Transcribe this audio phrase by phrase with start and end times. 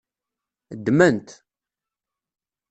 [0.77, 1.29] Ddmen-t.